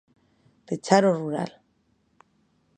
[0.65, 1.51] Pechar o rural.